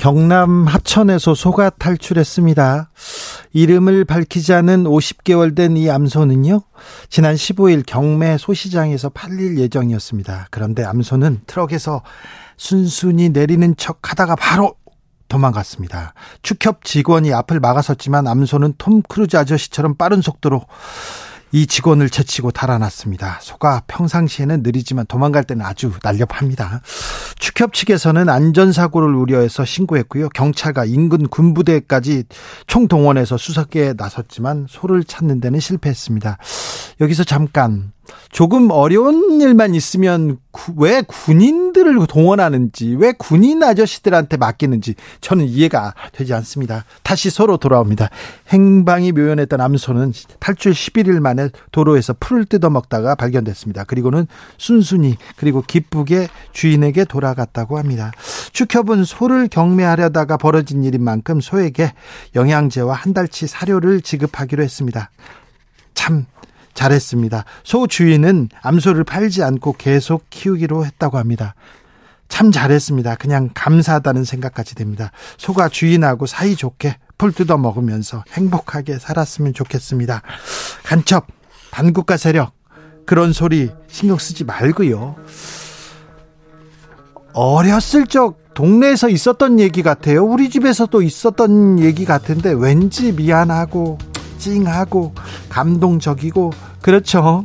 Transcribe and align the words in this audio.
경남 0.00 0.66
합천에서 0.66 1.34
소가 1.34 1.68
탈출했습니다. 1.68 2.88
이름을 3.52 4.06
밝히지 4.06 4.54
않은 4.54 4.84
50개월 4.84 5.54
된 5.54 5.76
이 5.76 5.90
암소는요, 5.90 6.62
지난 7.10 7.34
15일 7.34 7.84
경매 7.86 8.38
소시장에서 8.38 9.10
팔릴 9.10 9.58
예정이었습니다. 9.58 10.46
그런데 10.50 10.84
암소는 10.84 11.42
트럭에서 11.46 12.02
순순히 12.56 13.28
내리는 13.28 13.76
척 13.76 14.10
하다가 14.10 14.36
바로 14.36 14.74
도망갔습니다. 15.28 16.14
축협 16.40 16.82
직원이 16.82 17.34
앞을 17.34 17.60
막아섰지만 17.60 18.26
암소는 18.26 18.76
톰 18.78 19.02
크루즈 19.02 19.36
아저씨처럼 19.36 19.96
빠른 19.96 20.22
속도로 20.22 20.62
이 21.52 21.66
직원을 21.66 22.10
제치고 22.10 22.50
달아났습니다. 22.52 23.38
소가 23.40 23.82
평상시에는 23.86 24.62
느리지만 24.62 25.06
도망갈 25.06 25.44
때는 25.44 25.64
아주 25.64 25.92
날렵합니다. 26.02 26.80
축협 27.38 27.72
측에서는 27.74 28.28
안전사고를 28.28 29.14
우려해서 29.14 29.64
신고했고요. 29.64 30.28
경찰과 30.30 30.84
인근 30.84 31.26
군부대까지 31.28 32.24
총동원해서 32.66 33.36
수색에 33.36 33.94
나섰지만 33.96 34.66
소를 34.68 35.04
찾는 35.04 35.40
데는 35.40 35.58
실패했습니다. 35.60 36.38
여기서 37.00 37.24
잠깐 37.24 37.92
조금 38.30 38.70
어려운 38.70 39.40
일만 39.40 39.74
있으면 39.74 40.38
구, 40.52 40.72
왜 40.76 41.02
군인들을 41.02 42.06
동원하는지, 42.06 42.96
왜 42.98 43.12
군인 43.12 43.62
아저씨들한테 43.62 44.36
맡기는지 44.36 44.94
저는 45.20 45.46
이해가 45.46 45.94
되지 46.12 46.34
않습니다. 46.34 46.84
다시 47.02 47.30
서로 47.30 47.56
돌아옵니다. 47.56 48.08
행방이 48.48 49.12
묘연했던 49.12 49.60
암소는 49.60 50.12
탈출 50.38 50.72
11일 50.72 51.20
만에 51.20 51.50
도로에서 51.72 52.14
풀을 52.18 52.44
뜯어먹다가 52.46 53.14
발견됐습니다. 53.14 53.84
그리고는 53.84 54.26
순순히 54.58 55.16
그리고 55.36 55.62
기쁘게 55.62 56.28
주인에게 56.52 57.04
돌아갔다고 57.04 57.78
합니다. 57.78 58.12
축협은 58.52 59.04
소를 59.04 59.48
경매하려다가 59.48 60.36
벌어진 60.36 60.84
일인 60.84 61.02
만큼 61.02 61.40
소에게 61.40 61.92
영양제와 62.34 62.94
한 62.94 63.14
달치 63.14 63.46
사료를 63.46 64.00
지급하기로 64.00 64.62
했습니다. 64.62 65.10
참 65.94 66.26
잘했습니다. 66.74 67.44
소 67.64 67.86
주인은 67.86 68.48
암소를 68.62 69.04
팔지 69.04 69.42
않고 69.42 69.74
계속 69.78 70.24
키우기로 70.30 70.84
했다고 70.86 71.18
합니다. 71.18 71.54
참 72.28 72.52
잘했습니다. 72.52 73.16
그냥 73.16 73.50
감사하다는 73.54 74.24
생각까지 74.24 74.74
됩니다. 74.74 75.10
소가 75.36 75.68
주인하고 75.68 76.26
사이좋게 76.26 76.96
풀 77.18 77.32
뜯어 77.32 77.58
먹으면서 77.58 78.24
행복하게 78.32 78.98
살았으면 78.98 79.52
좋겠습니다. 79.52 80.22
간첩, 80.84 81.26
반국가 81.70 82.16
세력, 82.16 82.52
그런 83.04 83.32
소리 83.32 83.70
신경 83.88 84.16
쓰지 84.16 84.44
말고요. 84.44 85.16
어렸을 87.32 88.06
적 88.06 88.38
동네에서 88.54 89.08
있었던 89.08 89.60
얘기 89.60 89.82
같아요. 89.82 90.24
우리 90.24 90.50
집에서도 90.50 91.02
있었던 91.02 91.80
얘기 91.80 92.04
같은데 92.04 92.52
왠지 92.52 93.12
미안하고 93.12 93.98
찡하고 94.40 95.14
감동적이고 95.48 96.52
그렇죠. 96.82 97.44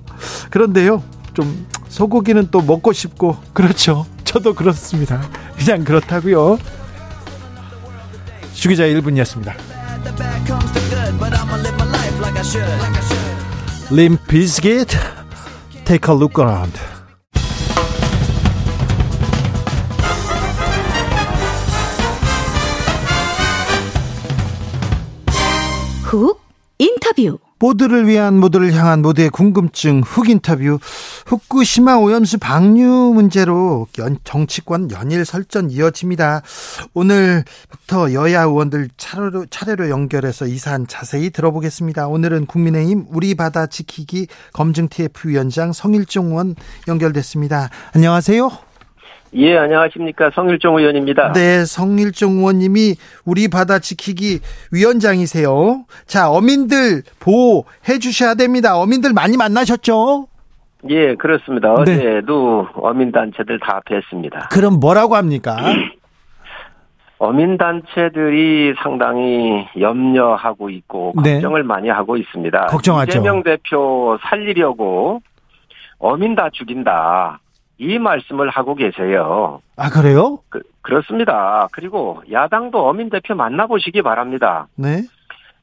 그런데요. 0.49 1.03
좀 1.33 1.67
소고기는 1.89 2.47
또 2.49 2.61
먹고 2.61 2.93
싶고 2.93 3.37
그렇죠. 3.53 4.05
저도 4.23 4.53
그렇습니다. 4.53 5.21
그냥 5.57 5.83
그렇다고요. 5.83 6.57
주기자 8.53 8.83
1분이었습니다. 8.85 9.53
림피스깃 13.91 14.87
Take 15.85 16.09
a 16.09 16.17
look. 16.17 16.41
훅 26.03 26.44
인터뷰 27.05 27.37
모두를 27.59 28.07
위한 28.07 28.37
모두를 28.37 28.73
향한 28.73 29.01
모두의 29.01 29.29
궁금증 29.29 30.01
훅 30.01 30.29
인터뷰 30.29 30.79
후쿠시마 31.27 31.97
오염수 31.97 32.39
방류 32.39 33.11
문제로 33.13 33.87
연, 33.99 34.17
정치권 34.23 34.91
연일 34.91 35.23
설전 35.23 35.69
이어집니다. 35.69 36.41
오늘부터 36.93 38.11
여야 38.13 38.43
의원들 38.43 38.89
차례로, 38.97 39.45
차례로 39.49 39.89
연결해서 39.89 40.47
이 40.47 40.57
사안 40.57 40.87
자세히 40.87 41.29
들어보겠습니다. 41.29 42.07
오늘은 42.07 42.47
국민의힘 42.47 43.05
우리 43.09 43.35
바다 43.35 43.67
지키기 43.67 44.27
검증 44.51 44.89
TF 44.89 45.29
위원장 45.29 45.71
성일종 45.73 46.27
의원 46.27 46.55
연결됐습니다. 46.87 47.69
안녕하세요. 47.93 48.64
예, 49.37 49.57
안녕하십니까. 49.57 50.31
성일종 50.33 50.77
의원입니다. 50.77 51.33
네, 51.33 51.65
성일종 51.65 52.37
의원님이 52.37 52.95
우리 53.25 53.49
바다 53.49 53.79
지키기 53.79 54.39
위원장이세요. 54.71 55.83
자, 56.05 56.29
어민들 56.29 57.03
보호해 57.19 57.99
주셔야 57.99 58.35
됩니다. 58.35 58.77
어민들 58.77 59.11
많이 59.13 59.35
만나셨죠? 59.35 60.27
예, 60.89 61.15
그렇습니다. 61.15 61.75
네. 61.83 61.97
어제도 61.97 62.67
어민단체들 62.75 63.59
다 63.59 63.81
뵀습니다. 63.85 64.49
그럼 64.51 64.79
뭐라고 64.79 65.15
합니까? 65.15 65.57
어민단체들이 67.17 68.75
상당히 68.81 69.65
염려하고 69.79 70.69
있고, 70.69 71.13
네. 71.23 71.33
걱정을 71.33 71.61
네. 71.63 71.67
많이 71.67 71.89
하고 71.89 72.15
있습니다. 72.15 72.67
걱정하죠. 72.67 73.09
이재명 73.09 73.43
대표 73.43 74.17
살리려고 74.29 75.21
어민 75.97 76.35
다 76.35 76.49
죽인다. 76.53 77.39
이 77.77 77.97
말씀을 77.99 78.49
하고 78.49 78.75
계세요. 78.75 79.61
아, 79.75 79.89
그래요? 79.89 80.39
그, 80.49 80.61
그렇습니다. 80.81 81.67
그리고 81.71 82.21
야당도 82.31 82.87
어민 82.87 83.09
대표 83.09 83.35
만나보시기 83.35 84.01
바랍니다. 84.01 84.67
네. 84.75 85.01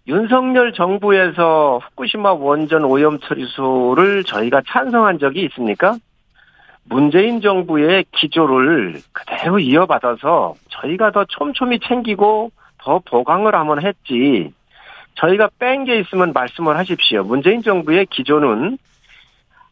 윤석열 0.07 0.73
정부에서 0.73 1.79
후쿠시마 1.83 2.33
원전 2.33 2.85
오염 2.85 3.19
처리소를 3.21 4.25
저희가 4.25 4.63
찬성한 4.67 5.19
적이 5.21 5.45
있습니까? 5.45 5.97
문재인 6.85 7.41
정부의 7.41 8.05
기조를 8.11 9.01
그대로 9.13 9.61
이어받아서 9.61 10.55
저희가 10.71 11.13
더 11.13 11.25
촘촘히 11.27 11.79
챙기고 11.79 12.51
더 12.79 12.99
보강을 13.05 13.55
하면 13.55 13.81
했지. 13.87 14.53
저희가 15.15 15.51
뺀 15.61 15.85
게 15.85 16.01
있으면 16.01 16.33
말씀을 16.33 16.77
하십시오. 16.79 17.23
문재인 17.23 17.63
정부의 17.63 18.07
기조는 18.07 18.79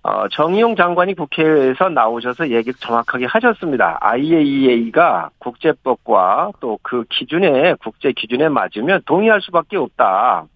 어, 0.02 0.28
정의용 0.28 0.76
장관이 0.76 1.14
국회에서 1.14 1.90
나오셔서 1.90 2.50
얘기 2.50 2.72
정확하게 2.72 3.26
하셨습니다. 3.26 3.98
IAEA가 4.00 5.30
국제법과 5.38 6.52
또 6.60 6.78
그 6.82 7.04
기준에, 7.10 7.74
국제 7.74 8.12
기준에 8.12 8.48
맞으면 8.48 9.02
동의할 9.04 9.40
수밖에 9.42 9.76
없다. 9.76 10.46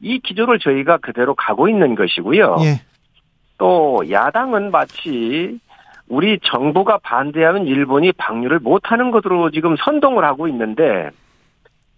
이 0.00 0.18
기조를 0.18 0.58
저희가 0.58 0.96
그대로 0.96 1.34
가고 1.34 1.68
있는 1.68 1.94
것이고요. 1.94 2.56
예. 2.62 2.80
또 3.58 4.02
야당은 4.10 4.70
마치 4.70 5.60
우리 6.08 6.40
정부가 6.42 6.98
반대하면 6.98 7.66
일본이 7.66 8.10
방류를 8.12 8.58
못하는 8.58 9.10
것으로 9.10 9.50
지금 9.50 9.76
선동을 9.76 10.24
하고 10.24 10.48
있는데 10.48 11.10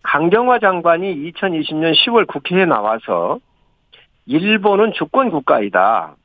강경화 0.03 0.59
장관이 0.59 1.31
2020년 1.31 1.95
10월 1.95 2.27
국회에 2.27 2.67
나와서 2.67 3.39
일본은 4.27 4.93
주권 4.95 5.31
국가이다. 5.31 6.17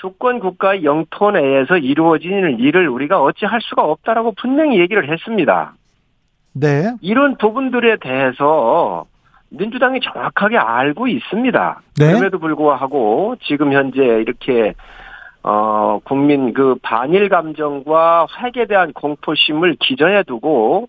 주권 0.00 0.38
국가의 0.38 0.84
영토 0.84 1.30
내에서 1.30 1.76
이루어지는 1.76 2.60
일을 2.60 2.88
우리가 2.88 3.20
어찌 3.20 3.46
할 3.46 3.60
수가 3.60 3.82
없다라고 3.82 4.32
분명히 4.32 4.78
얘기를 4.78 5.10
했습니다. 5.10 5.74
네. 6.54 6.94
이런 7.00 7.36
부분들에 7.36 7.96
대해서 8.00 9.06
민주당이 9.50 10.00
정확하게 10.00 10.56
알고 10.56 11.08
있습니다. 11.08 11.80
네. 11.98 12.06
그럼에도 12.08 12.38
불구하고 12.38 13.36
지금 13.42 13.72
현재 13.72 14.02
이렇게 14.02 14.74
어 15.42 16.00
국민 16.04 16.52
그 16.52 16.76
반일 16.82 17.28
감정과 17.28 18.26
핵에 18.40 18.66
대한 18.66 18.92
공포심을 18.92 19.76
기저에 19.80 20.24
두고 20.24 20.88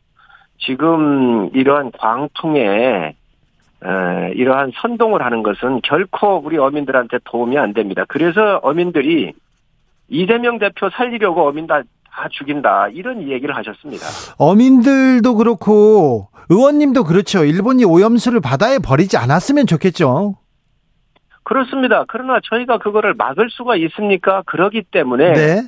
지금 0.60 1.50
이러한 1.54 1.92
광풍에 1.98 3.16
이러한 3.82 4.72
선동을 4.76 5.22
하는 5.24 5.44
것은 5.44 5.82
결코 5.84 6.42
우리 6.44 6.58
어민들한테 6.58 7.20
도움이 7.24 7.58
안 7.58 7.74
됩니다. 7.74 8.06
그래서 8.08 8.60
어민들이 8.64 9.34
이재명 10.08 10.60
대표 10.60 10.90
살리려고 10.90 11.48
어민 11.48 11.68
다 11.68 11.84
다 12.20 12.28
죽인다 12.30 12.90
이런 12.90 13.30
얘기를 13.30 13.56
하셨습니다. 13.56 14.06
어민들도 14.38 15.36
그렇고 15.36 16.28
의원님도 16.50 17.06
그렇죠. 17.06 17.46
일본이 17.46 17.86
오염수를 17.86 18.42
바다에 18.42 18.80
버리지 18.80 19.16
않았으면 19.18 19.68
좋겠죠. 19.68 20.36
그렇습니다. 21.44 22.04
그러나 22.08 22.40
저희가 22.44 22.78
그거를 22.80 23.14
막을 23.14 23.50
수가 23.50 23.76
있습니까? 23.78 24.44
그러기 24.46 24.84
때문에 24.92 25.34
네. 25.34 25.62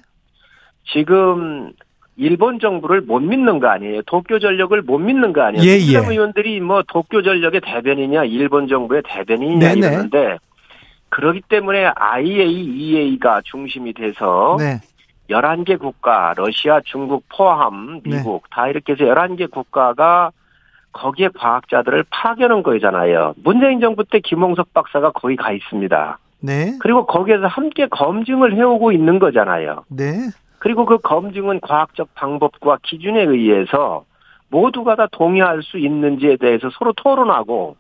지금 0.92 1.72
일본 2.22 2.60
정부를 2.60 3.02
못 3.02 3.20
믿는 3.20 3.60
거 3.60 3.68
아니에요. 3.68 4.04
도쿄 4.04 4.38
전력을 4.38 4.80
못 4.84 5.00
믿는 5.00 5.34
거 5.34 5.42
아니에요. 5.42 5.64
예, 5.66 5.80
예. 5.80 5.98
의원들이 5.98 6.60
뭐 6.60 6.84
도쿄 6.88 7.24
전력의 7.24 7.62
대변이냐, 7.62 8.26
일본 8.26 8.68
정부의 8.68 9.02
대변인이냐 9.08 9.74
네네. 9.74 9.88
이러는데 9.88 10.38
그러기 11.10 11.42
때문에 11.50 11.92
IAEA가 11.96 13.42
중심이 13.44 13.94
돼서 13.94 14.56
네. 14.60 14.80
11개 15.32 15.80
국가, 15.80 16.36
러시아, 16.38 16.80
중국 16.86 17.24
포함, 17.28 18.02
네. 18.04 18.18
미국 18.18 18.48
다 18.52 18.68
이렇게 18.68 18.94
해서 18.94 19.06
11개 19.06 19.50
국가가 19.50 20.30
거기에 20.92 21.30
과학자들을 21.36 22.06
파견한 22.12 22.62
거잖아요. 22.62 23.34
문재인 23.38 23.80
정부 23.80 24.04
때 24.06 24.20
김홍석 24.20 24.76
박사가 24.76 25.12
거기 25.14 25.36
가 25.36 25.52
있습니다. 25.52 26.20
네. 26.42 26.78
그리고 26.82 27.08
거기에서 27.08 27.48
함께 27.48 27.88
검증을 27.88 28.56
해오고 28.56 28.92
있는 28.92 29.18
거잖아요. 29.18 29.86
네. 29.90 30.30
그리고 30.62 30.86
그 30.86 31.00
검증은 31.00 31.60
과학적 31.60 32.14
방법과 32.14 32.78
기준에 32.84 33.24
의해서 33.24 34.06
모두가 34.50 34.96
다 34.96 35.08
동의할 35.12 35.64
수 35.64 35.80
있는지에 35.80 36.38
대해서 36.38 36.70
서로 36.78 36.94
토론하고 36.94 37.78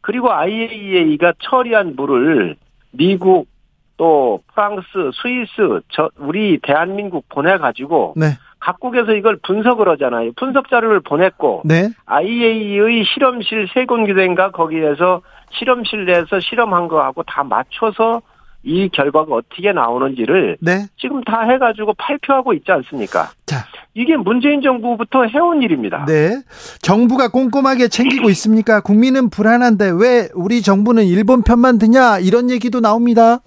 그리고 0.00 0.30
IAEA가 0.30 1.32
처리한 1.40 1.96
물을 1.96 2.54
미국 2.92 3.48
또 3.96 4.40
프랑스, 4.54 4.84
스위스, 5.20 5.80
저 5.88 6.10
우리 6.16 6.60
대한민국 6.62 7.28
보내 7.28 7.56
가지고 7.58 8.14
네. 8.16 8.26
각국에서 8.60 9.14
이걸 9.14 9.36
분석을 9.42 9.88
하잖아요. 9.88 10.30
분석 10.36 10.70
자료를 10.70 11.00
보냈고 11.00 11.62
네. 11.64 11.88
IAEA의 12.06 13.04
실험실 13.04 13.66
세 13.74 13.84
군데인가 13.84 14.52
거기에서 14.52 15.22
실험실 15.58 16.04
내에서 16.04 16.38
실험한 16.38 16.86
거하고 16.86 17.24
다 17.24 17.42
맞춰서 17.42 18.22
이 18.64 18.88
결과가 18.90 19.34
어떻게 19.34 19.72
나오는지를 19.72 20.58
네. 20.60 20.86
지금 20.96 21.22
다 21.24 21.42
해가지고 21.42 21.94
발표하고 21.94 22.52
있지 22.54 22.70
않습니까? 22.70 23.30
자. 23.44 23.64
이게 23.94 24.16
문재인 24.16 24.62
정부부터 24.62 25.24
해온 25.24 25.62
일입니다. 25.62 26.04
네. 26.06 26.42
정부가 26.80 27.28
꼼꼼하게 27.28 27.88
챙기고 27.88 28.30
있습니까? 28.30 28.80
국민은 28.80 29.30
불안한데 29.30 29.92
왜 30.00 30.28
우리 30.34 30.62
정부는 30.62 31.04
일본 31.04 31.42
편만 31.42 31.78
드냐? 31.78 32.18
이런 32.20 32.50
얘기도 32.50 32.80
나옵니다. 32.80 33.40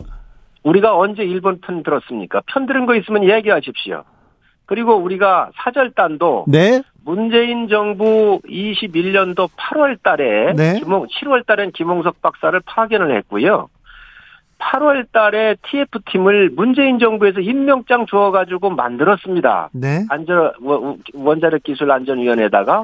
우리가 0.63 0.97
언제 0.97 1.23
일본 1.23 1.59
편 1.61 1.83
들었습니까? 1.83 2.41
편 2.47 2.65
들은 2.65 2.85
거 2.85 2.95
있으면 2.95 3.29
얘기하십시오. 3.29 4.03
그리고 4.65 4.95
우리가 4.95 5.51
사절단도 5.63 6.45
네. 6.47 6.81
문재인 7.03 7.67
정부 7.69 8.41
21년도 8.47 9.49
8월 9.55 10.01
달에 10.01 10.53
네. 10.53 10.79
김홍, 10.79 11.05
7월 11.07 11.45
달엔 11.45 11.71
김홍석 11.71 12.21
박사를 12.21 12.59
파견을 12.65 13.15
했고요. 13.17 13.69
8월 14.71 15.05
달에 15.11 15.55
TF팀을 15.63 16.49
문재인 16.55 16.97
정부에서 16.99 17.39
임명장 17.39 18.05
주어가지고 18.07 18.71
만들었습니다. 18.71 19.69
네. 19.73 20.05
안전 20.09 20.51
원- 20.61 20.97
원자력 21.13 21.63
기술 21.63 21.91
안전위원회에다가 21.91 22.83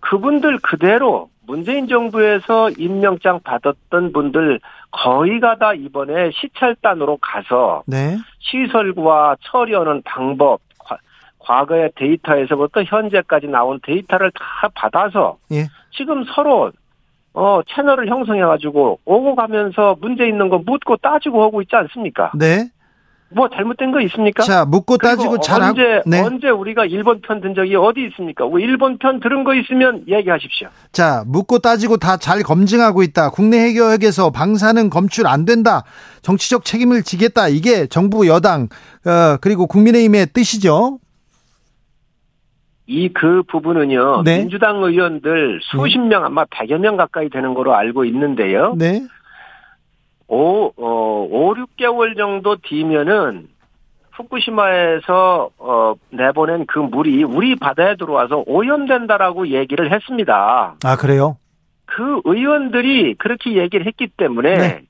그분들 0.00 0.58
그대로 0.62 1.28
문재인 1.46 1.88
정부에서 1.88 2.70
임명장 2.70 3.40
받았던 3.42 4.12
분들 4.12 4.60
거의가 4.92 5.56
다 5.56 5.74
이번에 5.74 6.30
시찰단으로 6.32 7.18
가서 7.20 7.82
네. 7.86 8.16
시설과 8.38 9.36
처리하는 9.42 10.02
방법 10.04 10.60
과- 10.78 10.98
과거의 11.40 11.90
데이터에서부터 11.96 12.84
현재까지 12.84 13.48
나온 13.48 13.80
데이터를 13.82 14.30
다 14.32 14.68
받아서 14.74 15.38
예. 15.50 15.64
지금 15.92 16.24
서로 16.24 16.70
어 17.32 17.60
채널을 17.68 18.08
형성해 18.08 18.40
가지고 18.42 18.98
오고 19.04 19.36
가면서 19.36 19.96
문제 20.00 20.26
있는 20.26 20.48
거 20.48 20.58
묻고 20.58 20.96
따지고 20.96 21.42
하고 21.42 21.62
있지 21.62 21.76
않습니까? 21.76 22.32
네. 22.34 22.68
뭐 23.32 23.48
잘못된 23.48 23.92
거 23.92 24.00
있습니까? 24.00 24.42
자, 24.42 24.64
묻고 24.64 24.98
따지고 24.98 25.38
잘하고 25.38 25.78
언제 25.80 26.02
네. 26.04 26.20
언제 26.20 26.48
우리가 26.48 26.84
일본 26.86 27.20
편 27.20 27.40
든 27.40 27.54
적이 27.54 27.76
어디 27.76 28.04
있습니까? 28.08 28.44
뭐 28.44 28.58
일본 28.58 28.98
편 28.98 29.20
들은 29.20 29.44
거 29.44 29.54
있으면 29.54 30.02
얘기하십시오. 30.08 30.66
자, 30.90 31.22
묻고 31.28 31.60
따지고 31.60 31.96
다 31.96 32.16
잘 32.16 32.42
검증하고 32.42 33.04
있다. 33.04 33.30
국내 33.30 33.58
해결에서 33.60 34.30
방사능 34.30 34.90
검출 34.90 35.28
안 35.28 35.44
된다. 35.44 35.84
정치적 36.22 36.64
책임을 36.64 37.04
지겠다. 37.04 37.46
이게 37.46 37.86
정부 37.86 38.26
여당 38.26 38.68
어, 39.06 39.36
그리고 39.40 39.68
국민의힘의 39.68 40.26
뜻이죠. 40.32 40.98
이 42.90 43.08
그 43.12 43.42
부분은요. 43.44 44.22
네. 44.24 44.38
민주당 44.38 44.82
의원들 44.82 45.60
수십 45.62 45.98
명 45.98 46.24
아마 46.24 46.44
100여 46.44 46.78
명 46.78 46.96
가까이 46.96 47.28
되는 47.28 47.54
거로 47.54 47.74
알고 47.74 48.04
있는데요. 48.06 48.74
네. 48.76 49.02
오, 50.26 50.66
어, 50.76 51.26
5, 51.30 51.54
6개월 51.54 52.16
정도 52.16 52.56
뒤면은 52.56 53.48
후쿠시마에서 54.12 55.50
어, 55.58 55.94
내보낸 56.10 56.66
그 56.66 56.78
물이 56.78 57.22
우리 57.24 57.56
바다에 57.56 57.96
들어와서 57.96 58.42
오염된다라고 58.46 59.48
얘기를 59.48 59.92
했습니다. 59.92 60.74
아, 60.84 60.96
그래요? 60.96 61.36
그 61.86 62.20
의원들이 62.24 63.14
그렇게 63.14 63.56
얘기를 63.56 63.86
했기 63.86 64.08
때문에 64.08 64.56
네. 64.56 64.80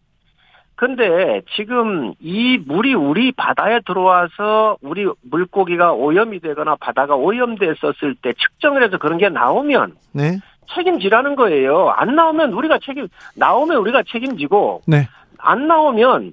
근데 0.80 1.42
지금 1.56 2.14
이 2.20 2.56
물이 2.56 2.94
우리 2.94 3.32
바다에 3.32 3.80
들어와서 3.80 4.78
우리 4.80 5.06
물고기가 5.20 5.92
오염이 5.92 6.40
되거나 6.40 6.76
바다가 6.80 7.16
오염됐었을 7.16 8.14
때 8.22 8.32
측정을 8.32 8.82
해서 8.82 8.96
그런 8.96 9.18
게 9.18 9.28
나오면 9.28 9.92
네. 10.12 10.38
책임지라는 10.74 11.36
거예요. 11.36 11.90
안 11.90 12.14
나오면 12.14 12.54
우리가 12.54 12.78
책임, 12.82 13.08
나오면 13.36 13.76
우리가 13.76 14.04
책임지고 14.10 14.80
네. 14.86 15.06
안 15.36 15.66
나오면 15.68 16.32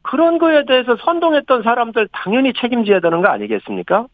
그런 0.00 0.38
거에 0.38 0.64
대해서 0.64 0.96
선동했던 0.96 1.62
사람들 1.62 2.08
당연히 2.12 2.54
책임져야 2.54 3.00
되는 3.00 3.20
거 3.20 3.28
아니겠습니까? 3.28 4.06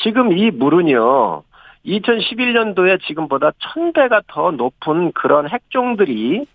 지금 0.00 0.38
이 0.38 0.52
물은요, 0.52 1.42
2011년도에 1.84 3.02
지금보다 3.02 3.50
1000배가 3.74 4.22
더 4.28 4.52
높은 4.52 5.10
그런 5.14 5.48
핵종들이 5.48 6.46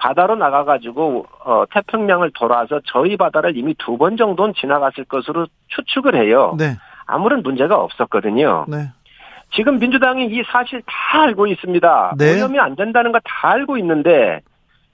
바다로 0.00 0.34
나가가지고, 0.36 1.26
어, 1.44 1.64
태평양을 1.72 2.30
돌아서 2.34 2.80
저희 2.86 3.16
바다를 3.16 3.56
이미 3.56 3.74
두 3.74 3.96
번 3.98 4.16
정도는 4.16 4.54
지나갔을 4.54 5.04
것으로 5.04 5.46
추측을 5.68 6.14
해요. 6.16 6.54
네. 6.58 6.76
아무런 7.06 7.42
문제가 7.42 7.76
없었거든요. 7.78 8.64
네. 8.68 8.88
지금 9.52 9.78
민주당이 9.78 10.26
이 10.26 10.42
사실 10.50 10.80
다 10.86 11.22
알고 11.24 11.46
있습니다. 11.48 12.14
네. 12.16 12.34
오염이 12.36 12.58
안 12.58 12.76
된다는 12.76 13.12
거 13.12 13.18
다 13.24 13.50
알고 13.50 13.76
있는데 13.78 14.40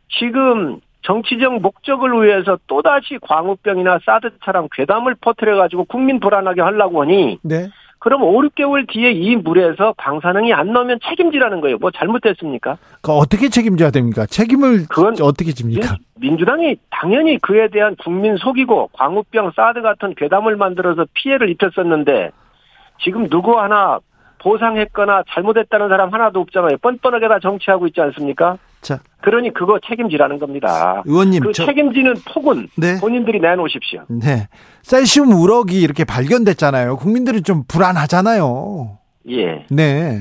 지금 0.08 0.80
정치적 1.02 1.60
목적을 1.60 2.10
위해서 2.25 2.58
또다시 2.66 3.18
광우병이나 3.22 4.00
사드처럼 4.04 4.68
괴담을 4.72 5.14
퍼뜨려가지고 5.20 5.84
국민 5.84 6.18
불안하게 6.18 6.62
하려고 6.62 7.02
하니 7.02 7.38
네. 7.42 7.68
그럼 8.06 8.22
5, 8.22 8.40
6개월 8.42 8.88
뒤에 8.88 9.10
이 9.10 9.34
물에서 9.34 9.92
방사능이 9.96 10.52
안 10.52 10.72
나오면 10.72 11.00
책임지라는 11.08 11.60
거예요. 11.60 11.76
뭐 11.78 11.90
잘못됐습니까? 11.90 12.78
그 13.00 13.10
어떻게 13.10 13.48
책임져야 13.48 13.90
됩니까? 13.90 14.26
책임을 14.26 14.86
그건 14.88 15.16
어떻게 15.20 15.50
집니까? 15.50 15.96
민, 16.20 16.38
주당이 16.38 16.76
당연히 16.88 17.36
그에 17.38 17.66
대한 17.66 17.96
국민 17.96 18.36
속이고 18.36 18.90
광우병, 18.92 19.50
사드 19.56 19.82
같은 19.82 20.14
괴담을 20.14 20.54
만들어서 20.54 21.04
피해를 21.14 21.50
입혔었는데 21.50 22.30
지금 23.02 23.28
누구 23.28 23.58
하나 23.58 23.98
보상했거나 24.38 25.25
잘못했다는 25.28 25.88
사람 25.88 26.14
하나도 26.14 26.38
없잖아요. 26.42 26.76
뻔뻔하게 26.82 27.26
다 27.26 27.40
정치하고 27.40 27.88
있지 27.88 28.00
않습니까? 28.02 28.56
자, 28.86 29.00
그러니 29.20 29.52
그거 29.52 29.80
책임지라는 29.88 30.38
겁니다. 30.38 31.02
의원님 31.06 31.42
그 31.42 31.52
저 31.52 31.66
책임지는 31.66 32.14
폭은 32.32 32.68
네. 32.76 33.00
본인들이 33.00 33.40
내놓으십시오. 33.40 34.04
네. 34.08 34.46
셀슘 34.82 35.32
우럭이 35.32 35.80
이렇게 35.80 36.04
발견됐잖아요. 36.04 36.96
국민들은 36.96 37.42
좀 37.42 37.64
불안하잖아요. 37.66 38.98
예. 39.30 39.66
네. 39.70 40.20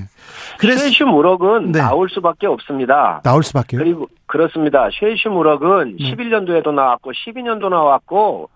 그래서 0.57 0.89
쉐슘 0.89 1.13
우럭은 1.13 1.71
네. 1.73 1.79
나올 1.79 2.09
수밖에 2.09 2.47
없습니다. 2.47 3.21
나올 3.23 3.43
수밖에요. 3.43 3.79
그리고 3.79 4.07
그렇습니다. 4.25 4.89
쉐슘 4.91 5.37
우럭은 5.37 5.97
네. 5.99 6.11
11년도에도 6.11 6.73
나왔고 6.73 7.11
12년도 7.11 7.69
나왔고 7.69 8.49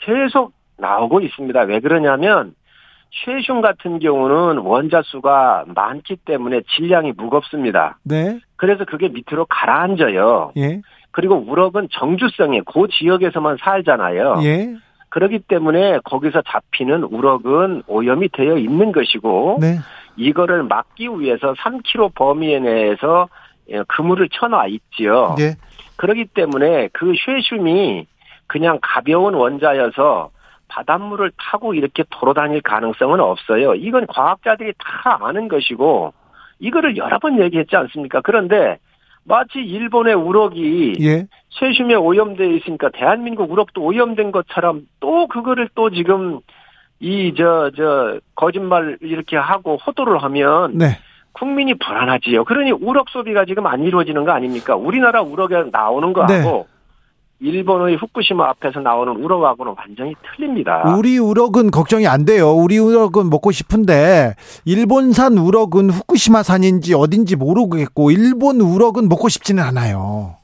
계속 0.00 0.52
나오고 0.78 1.20
있습니다. 1.20 1.60
왜 1.60 1.78
그러냐면 1.78 2.54
쉐슘 3.24 3.60
같은 3.60 4.00
경우는 4.00 4.58
원자 4.58 5.02
수가 5.04 5.64
많기 5.74 6.16
때문에 6.16 6.62
질량이 6.74 7.12
무겁습니다. 7.16 7.98
네. 8.02 8.40
그래서 8.56 8.84
그게 8.84 9.08
밑으로 9.08 9.46
가라앉아요. 9.48 10.52
예. 10.56 10.80
그리고 11.12 11.36
우럭은 11.36 11.88
정주성이 11.92 12.62
그 12.62 12.88
지역에서만 12.90 13.58
살잖아요. 13.60 14.40
예. 14.42 14.74
그렇기 15.10 15.40
때문에 15.46 16.00
거기서 16.02 16.42
잡히는 16.42 17.04
우럭은 17.04 17.84
오염이 17.86 18.30
되어 18.30 18.56
있는 18.56 18.90
것이고 18.90 19.58
네. 19.60 19.78
이거를 20.16 20.64
막기 20.64 21.08
위해서 21.20 21.52
3km 21.54 22.14
범위 22.14 22.58
내에서 22.58 23.28
예, 23.70 23.82
그물을 23.86 24.28
쳐놔 24.28 24.66
있지요. 24.66 25.36
예. 25.38 25.54
그렇기 25.96 26.26
때문에 26.34 26.88
그 26.92 27.12
쉐슘이 27.14 28.06
그냥 28.48 28.78
가벼운 28.82 29.34
원자여서 29.34 30.30
바닷물을 30.74 31.30
타고 31.38 31.72
이렇게 31.74 32.02
돌아다닐 32.10 32.60
가능성은 32.60 33.20
없어요. 33.20 33.74
이건 33.76 34.06
과학자들이 34.08 34.72
다 34.78 35.18
아는 35.22 35.46
것이고 35.46 36.12
이거를 36.58 36.96
여러 36.96 37.20
번 37.20 37.40
얘기했지 37.40 37.76
않습니까? 37.76 38.20
그런데 38.22 38.78
마치 39.22 39.58
일본의 39.58 40.14
우럭이 40.14 40.94
예. 41.00 41.26
세슘에 41.58 41.94
오염되어 41.94 42.48
있으니까 42.48 42.90
대한민국 42.92 43.52
우럭도 43.52 43.82
오염된 43.82 44.32
것처럼 44.32 44.82
또 44.98 45.28
그거를 45.28 45.68
또 45.76 45.90
지금 45.90 46.40
이저저 46.98 48.18
거짓말 48.34 48.98
이렇게 49.00 49.36
하고 49.36 49.76
호도를 49.76 50.22
하면 50.24 50.76
네. 50.76 50.98
국민이 51.32 51.74
불안하지요. 51.74 52.44
그러니 52.44 52.72
우럭 52.72 53.08
소비가 53.10 53.44
지금 53.44 53.66
안 53.66 53.82
이루어지는 53.84 54.24
거 54.24 54.32
아닙니까? 54.32 54.74
우리나라 54.74 55.22
우럭에 55.22 55.70
나오는 55.70 56.12
거하고 56.12 56.66
일본의 57.40 57.96
후쿠시마 57.96 58.48
앞에서 58.50 58.80
나오는 58.80 59.14
우럭하고는 59.16 59.74
완전히 59.76 60.14
틀립니다. 60.36 60.94
우리 60.96 61.18
우럭은 61.18 61.70
걱정이 61.70 62.06
안 62.06 62.24
돼요. 62.24 62.52
우리 62.52 62.78
우럭은 62.78 63.28
먹고 63.28 63.50
싶은데 63.50 64.34
일본산 64.64 65.36
우럭은 65.36 65.90
후쿠시마산인지 65.90 66.94
어딘지 66.94 67.36
모르겠고 67.36 68.10
일본 68.10 68.60
우럭은 68.60 69.08
먹고 69.08 69.28
싶지는 69.28 69.62
않아요. 69.64 70.36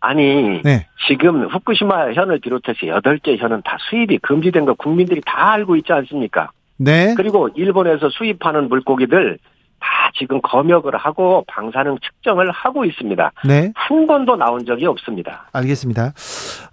아니 0.00 0.60
네. 0.64 0.86
지금 1.06 1.46
후쿠시마 1.46 2.12
현을 2.12 2.40
비롯해서 2.40 2.78
8개 2.80 3.38
현은 3.38 3.62
다 3.64 3.76
수입이 3.88 4.18
금지된 4.18 4.64
거 4.64 4.74
국민들이 4.74 5.20
다 5.24 5.52
알고 5.52 5.76
있지 5.76 5.92
않습니까? 5.92 6.50
네. 6.76 7.14
그리고 7.16 7.48
일본에서 7.54 8.08
수입하는 8.10 8.68
물고기들 8.68 9.38
다 9.82 10.10
지금 10.16 10.40
검역을 10.40 10.96
하고 10.96 11.44
방사능 11.48 11.98
측정을 11.98 12.50
하고 12.50 12.84
있습니다. 12.84 13.32
네. 13.44 13.72
한 13.74 14.06
번도 14.06 14.36
나온 14.36 14.64
적이 14.64 14.86
없습니다. 14.86 15.48
알겠습니다. 15.52 16.12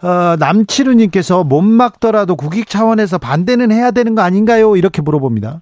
어, 0.03 0.35
남치루님께서 0.39 1.43
못 1.43 1.61
막더라도 1.61 2.35
국익 2.35 2.69
차원에서 2.69 3.17
반대는 3.17 3.71
해야 3.71 3.91
되는 3.91 4.15
거 4.15 4.21
아닌가요? 4.21 4.75
이렇게 4.75 5.01
물어봅니다. 5.01 5.61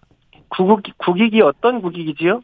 국익, 0.49 0.97
국익이 0.97 1.41
어떤 1.41 1.81
국익이지요? 1.81 2.41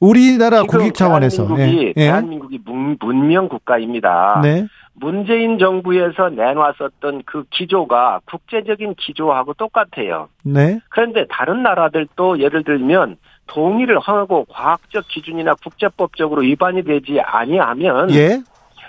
우리나라 0.00 0.62
국익 0.62 0.94
차원에서. 0.94 1.46
대한민국이, 1.46 1.84
예. 1.84 1.88
예. 1.88 1.92
대한민국이 1.92 2.60
문, 2.64 2.96
문명 2.98 3.48
국가입니다. 3.48 4.40
네. 4.42 4.66
문재인 4.94 5.58
정부에서 5.58 6.30
내놨었던 6.30 7.22
그 7.24 7.44
기조가 7.50 8.20
국제적인 8.26 8.94
기조하고 8.98 9.54
똑같아요. 9.54 10.28
네. 10.42 10.80
그런데 10.90 11.26
다른 11.30 11.62
나라들도 11.62 12.40
예를 12.40 12.64
들면 12.64 13.16
동의를 13.50 13.98
하고 13.98 14.46
과학적 14.48 15.08
기준이나 15.08 15.54
국제법적으로 15.54 16.42
위반이 16.42 16.84
되지 16.84 17.20
아니하면 17.20 18.10
예. 18.12 18.42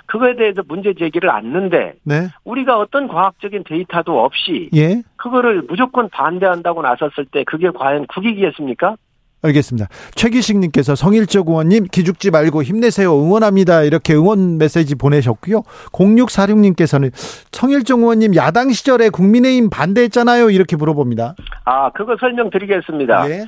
그거에 0.05 0.35
대해서 0.35 0.61
문제 0.67 0.93
제기를 0.93 1.29
않는데 1.29 1.93
네. 2.03 2.27
우리가 2.43 2.77
어떤 2.77 3.07
과학적인 3.07 3.63
데이터도 3.65 4.23
없이 4.23 4.69
예. 4.75 5.01
그거를 5.15 5.63
무조건 5.67 6.09
반대한다고 6.09 6.81
나섰을 6.81 7.25
때 7.31 7.43
그게 7.45 7.69
과연 7.71 8.05
국익이겠습니까? 8.07 8.97
알겠습니다. 9.43 9.87
최기식님께서 10.13 10.93
성일적 10.93 11.47
의원님 11.47 11.85
기죽지 11.91 12.29
말고 12.29 12.61
힘내세요 12.61 13.11
응원합니다 13.11 13.81
이렇게 13.81 14.13
응원 14.13 14.59
메시지 14.59 14.93
보내셨고요. 14.93 15.63
0646님께서는 15.91 17.11
성일정 17.51 18.01
의원님 18.01 18.35
야당 18.35 18.71
시절에 18.71 19.09
국민의힘 19.09 19.71
반대했잖아요 19.71 20.51
이렇게 20.51 20.75
물어봅니다. 20.75 21.35
아, 21.65 21.89
그거 21.91 22.15
설명드리겠습니다. 22.19 23.29
예. 23.31 23.45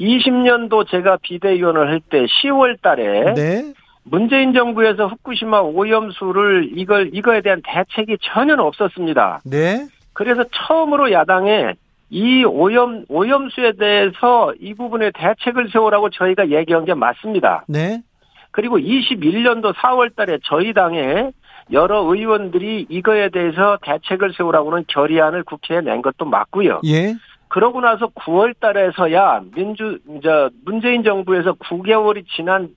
20년도 0.00 0.88
제가 0.88 1.18
비대위원을 1.22 1.88
할 1.88 2.00
때 2.10 2.24
10월 2.24 2.80
달에 2.82 3.34
네. 3.34 3.72
문재인 4.04 4.52
정부에서 4.52 5.06
후쿠시마 5.06 5.60
오염수를 5.60 6.70
이걸 6.74 7.10
이거에 7.12 7.40
대한 7.40 7.62
대책이 7.64 8.18
전혀 8.20 8.54
없었습니다. 8.54 9.40
네. 9.44 9.86
그래서 10.12 10.44
처음으로 10.52 11.10
야당에 11.12 11.74
이 12.10 12.44
오염 12.44 13.04
오염수에 13.08 13.72
대해서 13.78 14.52
이 14.60 14.74
부분에 14.74 15.10
대책을 15.14 15.70
세우라고 15.72 16.10
저희가 16.10 16.50
얘기한 16.50 16.84
게 16.84 16.94
맞습니다. 16.94 17.64
네. 17.66 18.02
그리고 18.50 18.78
21년도 18.78 19.74
4월 19.74 20.14
달에 20.14 20.38
저희 20.44 20.72
당에 20.74 21.30
여러 21.72 22.02
의원들이 22.02 22.86
이거에 22.88 23.30
대해서 23.30 23.78
대책을 23.82 24.34
세우라고는 24.36 24.84
결의안을 24.86 25.44
국회에 25.44 25.80
낸 25.80 26.02
것도 26.02 26.26
맞고요. 26.26 26.82
예. 26.84 27.14
그러고 27.54 27.80
나서 27.80 28.08
9월 28.08 28.58
달에서야 28.58 29.42
민주 29.54 30.00
저 30.24 30.50
문재인 30.64 31.04
정부에서 31.04 31.52
9개월이 31.52 32.24
지난 32.34 32.70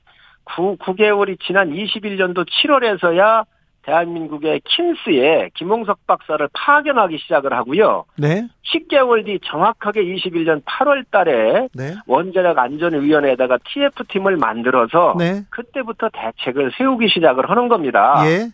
9, 0.44 0.78
9개월이 0.78 1.40
지난 1.40 1.72
21년도 1.72 2.46
7월에서야 2.48 3.46
대한민국의 3.82 4.62
킨스에 4.66 5.50
김홍석 5.56 6.06
박사를 6.06 6.48
파견하기 6.54 7.18
시작을 7.18 7.54
하고요. 7.54 8.06
네. 8.18 8.48
10개월 8.72 9.26
뒤 9.26 9.40
정확하게 9.44 10.04
21년 10.04 10.64
8월 10.64 11.10
달에 11.10 11.70
네. 11.74 11.96
원자력 12.06 12.60
안전위원회에다가 12.60 13.58
TF팀을 13.66 14.38
만들어서 14.38 15.16
네. 15.18 15.42
그때부터 15.50 16.10
대책을 16.14 16.74
세우기 16.78 17.10
시작을 17.10 17.50
하는 17.50 17.68
겁니다. 17.68 18.22
예. 18.28 18.50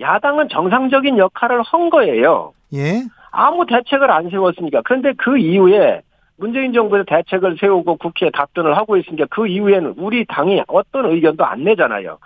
야당은 0.00 0.48
정상적인 0.48 1.18
역할을 1.18 1.60
한 1.60 1.90
거예요. 1.90 2.54
예. 2.72 3.02
아무 3.30 3.66
대책을 3.66 4.10
안 4.10 4.30
세웠으니까. 4.30 4.82
그런데 4.84 5.12
그 5.16 5.38
이후에 5.38 6.02
문재인 6.36 6.72
정부에서 6.72 7.04
대책을 7.06 7.56
세우고 7.60 7.96
국회에 7.96 8.30
답변을 8.30 8.76
하고 8.76 8.96
있으니까 8.96 9.26
그 9.30 9.46
이후에는 9.46 9.94
우리 9.96 10.24
당이 10.24 10.62
어떤 10.68 11.06
의견도 11.06 11.44
안 11.44 11.64
내잖아요. 11.64 12.18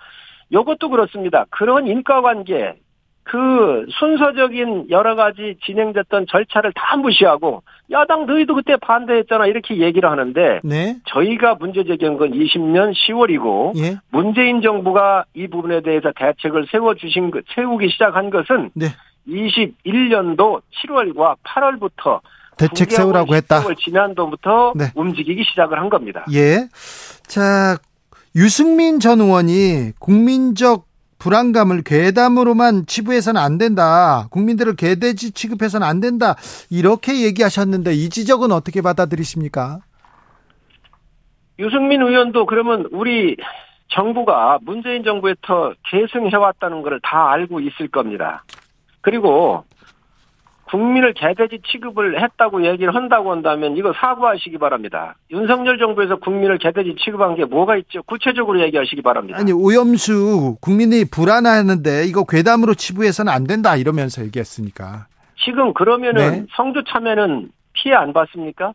이것도 0.49 0.89
그렇습니다. 0.89 1.45
그런 1.49 1.87
인과관계, 1.87 2.75
그 3.23 3.85
순서적인 3.89 4.87
여러 4.89 5.15
가지 5.15 5.55
진행됐던 5.65 6.25
절차를 6.27 6.73
다 6.75 6.97
무시하고 6.97 7.63
야당 7.91 8.25
너희도 8.25 8.53
그때 8.55 8.75
반대했잖아 8.75 9.47
이렇게 9.47 9.77
얘기를 9.77 10.09
하는데 10.11 10.59
네. 10.63 10.97
저희가 11.05 11.55
문제 11.55 11.83
제기한 11.85 12.17
건 12.17 12.31
20년 12.31 12.93
10월이고 12.93 13.77
예. 13.79 13.97
문재인 14.11 14.61
정부가 14.61 15.23
이 15.33 15.47
부분에 15.47 15.81
대해서 15.81 16.11
대책을 16.15 16.67
세워 16.69 16.95
주신 16.95 17.31
것, 17.31 17.43
세우기 17.55 17.89
시작한 17.89 18.29
것은 18.29 18.71
네. 18.73 18.87
21년도 19.27 20.61
7월과 20.85 21.37
8월부터 21.43 22.21
대책 22.57 22.91
세우라고 22.91 23.35
했다. 23.35 23.61
10개월 23.61 23.77
지난도부터 23.77 24.73
네. 24.75 24.91
움직이기 24.95 25.43
시작을 25.43 25.79
한 25.79 25.89
겁니다. 25.89 26.25
예. 26.31 26.67
자, 27.25 27.77
유승민 28.35 28.99
전 28.99 29.21
의원이 29.21 29.93
국민적 29.99 30.85
불안감을 31.19 31.83
괴담으로만 31.83 32.85
치부해서는 32.85 33.39
안 33.39 33.57
된다. 33.57 34.27
국민들을 34.29 34.75
개돼지 34.75 35.31
취급해서는 35.31 35.87
안 35.87 36.01
된다. 36.01 36.35
이렇게 36.69 37.21
얘기하셨는데 37.21 37.93
이 37.93 38.09
지적은 38.09 38.51
어떻게 38.51 38.81
받아들이십니까? 38.81 39.79
유승민 41.59 42.01
의원도 42.01 42.45
그러면 42.45 42.89
우리 42.91 43.37
정부가 43.89 44.59
문재인 44.63 45.03
정부에서 45.03 45.73
계승해왔다는 45.89 46.81
것을 46.81 46.99
다 47.03 47.31
알고 47.31 47.61
있을 47.61 47.87
겁니다. 47.87 48.43
그리고 49.03 49.63
국민을 50.73 51.13
개돼지 51.13 51.59
취급을 51.71 52.19
했다고 52.23 52.65
얘기를 52.65 52.95
한다고 52.95 53.31
한다면 53.31 53.77
이거 53.77 53.93
사과하시기 53.93 54.57
바랍니다. 54.57 55.15
윤석열 55.29 55.77
정부에서 55.77 56.15
국민을 56.15 56.57
개돼지 56.57 56.95
취급한 56.97 57.35
게 57.35 57.45
뭐가 57.45 57.77
있죠? 57.77 58.01
구체적으로 58.03 58.59
얘기하시기 58.61 59.03
바랍니다. 59.03 59.37
아니 59.37 59.51
오염수 59.51 60.57
국민이 60.61 61.05
불안해하는데 61.05 62.05
이거 62.05 62.25
괴담으로 62.25 62.73
치부해서는 62.73 63.31
안 63.31 63.43
된다 63.43 63.75
이러면서 63.75 64.23
얘기했으니까. 64.23 65.05
지금 65.45 65.73
그러면은 65.73 66.31
네. 66.31 66.45
성주 66.55 66.85
참여는 66.87 67.51
피해 67.73 67.93
안 67.93 68.11
받습니까? 68.13 68.73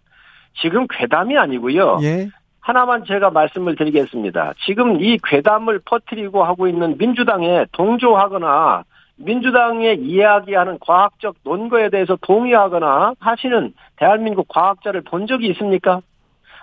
지금 0.60 0.86
괴담이 0.88 1.36
아니고요. 1.36 1.98
예. 2.02 2.28
하나만 2.60 3.06
제가 3.06 3.30
말씀을 3.30 3.74
드리겠습니다. 3.74 4.52
지금 4.66 5.00
이 5.00 5.18
괴담을 5.24 5.80
퍼뜨리고 5.84 6.44
하고 6.44 6.68
있는 6.68 6.96
민주당에 6.98 7.64
동조하거나 7.72 8.84
민주당의 9.18 10.00
이야기하는 10.00 10.78
과학적 10.80 11.36
논거에 11.44 11.90
대해서 11.90 12.16
동의하거나 12.20 13.14
하시는 13.18 13.72
대한민국 13.96 14.48
과학자를 14.48 15.02
본 15.02 15.26
적이 15.26 15.48
있습니까? 15.48 16.00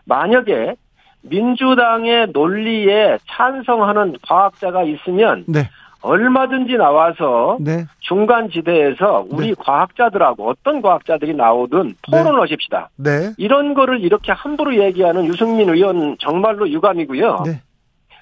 만약에 0.05 0.75
민주당의 1.21 2.27
논리에 2.31 3.17
찬성하는 3.27 4.17
과학자가 4.27 4.83
있으면 4.83 5.43
네. 5.47 5.67
얼마든지 6.01 6.77
나와서 6.77 7.57
네. 7.59 7.85
중간 7.99 8.49
지대에서 8.51 9.25
우리 9.27 9.55
과학자들하고 9.55 10.47
어떤 10.47 10.81
과학자들이 10.81 11.33
나오든 11.33 11.95
토론하십시다. 12.03 12.89
네. 12.97 13.31
이런 13.37 13.73
거를 13.73 14.01
이렇게 14.01 14.31
함부로 14.31 14.75
얘기하는 14.75 15.25
유승민 15.25 15.67
의원 15.69 16.15
정말로 16.19 16.69
유감이고요. 16.69 17.43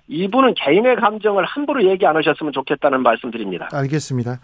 네. 0.08 0.16
이분은 0.16 0.54
개인의 0.56 0.96
감정을 0.98 1.46
함부로 1.46 1.84
얘기 1.90 2.06
안 2.06 2.16
하셨으면 2.16 2.52
좋겠다는 2.54 3.02
말씀 3.04 3.32
드립니다. 3.32 3.70
알겠습니다. 3.72 4.40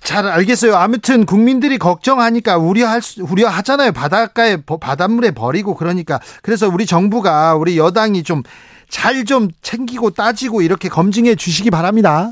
잘 0.00 0.24
알겠어요. 0.26 0.76
아무튼 0.76 1.26
국민들이 1.26 1.78
걱정하니까 1.78 2.58
우려할 2.58 3.02
수, 3.02 3.24
우려하잖아요. 3.24 3.90
바닷가에 3.92 4.58
버- 4.64 4.78
바닷물에 4.78 5.32
버리고 5.32 5.74
그러니까 5.74 6.20
그래서 6.42 6.68
우리 6.68 6.86
정부가 6.86 7.56
우리 7.56 7.76
여당이 7.76 8.22
좀잘좀 8.22 9.48
챙기고 9.62 10.10
따지고 10.10 10.62
이렇게 10.62 10.88
검증해 10.88 11.34
주시기 11.34 11.70
바랍니다. 11.70 12.30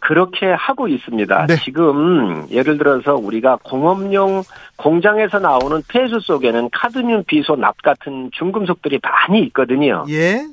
그렇게 0.00 0.44
하고 0.52 0.86
있습니다. 0.86 1.46
네. 1.46 1.56
지금 1.64 2.46
예를 2.50 2.76
들어서 2.76 3.14
우리가 3.14 3.56
공업용 3.62 4.42
공장에서 4.76 5.38
나오는 5.38 5.82
폐수 5.88 6.20
속에는 6.20 6.68
카드뮴, 6.72 7.24
비소, 7.26 7.56
납 7.56 7.80
같은 7.80 8.28
중금속들이 8.34 9.00
많이 9.02 9.40
있거든요. 9.44 10.04
예. 10.10 10.44